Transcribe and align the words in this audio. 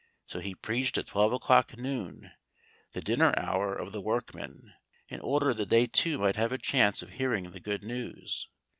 So 0.25 0.39
he 0.39 0.55
preached 0.55 0.97
at 0.97 1.05
twelve 1.05 1.31
o'clock 1.31 1.77
noon, 1.77 2.31
the 2.93 3.01
dinner 3.01 3.35
hour 3.37 3.75
of 3.75 3.91
the 3.91 4.01
workmen, 4.01 4.73
in 5.09 5.19
order 5.19 5.53
that 5.53 5.69
they 5.69 5.85
too 5.85 6.17
might 6.17 6.37
have 6.37 6.51
a 6.51 6.57
chance 6.57 7.03
of 7.03 7.09
hearing 7.11 7.51
the 7.51 7.59
good 7.59 7.83
news. 7.83 8.49